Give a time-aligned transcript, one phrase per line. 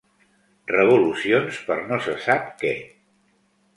[0.71, 2.77] Revolucions per no se sap què.